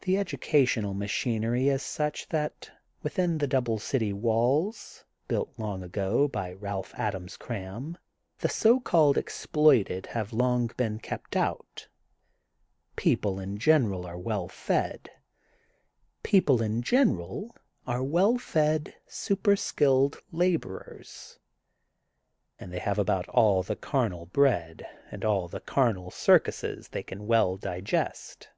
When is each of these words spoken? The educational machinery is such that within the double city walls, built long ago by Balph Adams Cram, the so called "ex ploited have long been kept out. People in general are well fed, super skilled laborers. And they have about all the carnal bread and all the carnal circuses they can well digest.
The 0.00 0.18
educational 0.18 0.94
machinery 0.94 1.68
is 1.68 1.80
such 1.80 2.28
that 2.30 2.72
within 3.04 3.38
the 3.38 3.46
double 3.46 3.78
city 3.78 4.12
walls, 4.12 5.04
built 5.28 5.52
long 5.56 5.84
ago 5.84 6.26
by 6.26 6.56
Balph 6.56 6.92
Adams 6.98 7.36
Cram, 7.36 7.96
the 8.40 8.48
so 8.48 8.80
called 8.80 9.16
"ex 9.16 9.46
ploited 9.46 10.06
have 10.06 10.32
long 10.32 10.72
been 10.76 10.98
kept 10.98 11.36
out. 11.36 11.86
People 12.96 13.38
in 13.38 13.58
general 13.58 14.04
are 14.06 14.18
well 14.18 14.48
fed, 14.48 15.08
super 16.20 16.46
skilled 19.54 20.22
laborers. 20.32 21.38
And 22.58 22.72
they 22.72 22.80
have 22.80 22.98
about 22.98 23.28
all 23.28 23.62
the 23.62 23.76
carnal 23.76 24.26
bread 24.26 24.84
and 25.12 25.24
all 25.24 25.46
the 25.46 25.60
carnal 25.60 26.10
circuses 26.10 26.88
they 26.88 27.04
can 27.04 27.28
well 27.28 27.56
digest. 27.56 28.48